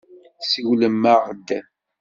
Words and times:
Siwlem-aɣ-d. 0.49 1.49